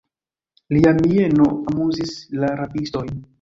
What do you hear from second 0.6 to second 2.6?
Lia mieno amuzis la